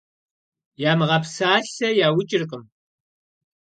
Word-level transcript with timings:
Ямыгъэпсалъэ 0.91 1.89
яукӀыркъым. 2.07 2.63